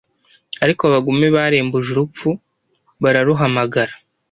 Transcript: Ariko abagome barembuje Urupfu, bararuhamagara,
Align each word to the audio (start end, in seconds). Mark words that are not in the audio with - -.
Ariko 0.63 0.81
abagome 0.85 1.27
barembuje 1.35 1.87
Urupfu, 1.91 2.29
bararuhamagara, 3.03 3.93